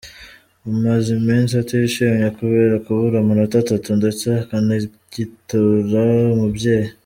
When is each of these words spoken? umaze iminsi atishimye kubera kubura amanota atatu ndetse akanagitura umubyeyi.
umaze 0.71 1.09
iminsi 1.19 1.51
atishimye 1.63 2.27
kubera 2.37 2.75
kubura 2.85 3.15
amanota 3.19 3.55
atatu 3.63 3.89
ndetse 3.99 4.25
akanagitura 4.41 6.01
umubyeyi. 6.35 6.91